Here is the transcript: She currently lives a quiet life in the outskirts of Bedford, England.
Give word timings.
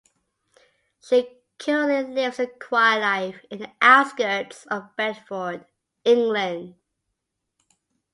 She 0.99 1.29
currently 1.59 2.15
lives 2.15 2.39
a 2.39 2.47
quiet 2.47 3.01
life 3.01 3.45
in 3.51 3.59
the 3.59 3.71
outskirts 3.83 4.65
of 4.65 4.95
Bedford, 4.95 5.67
England. 6.03 6.73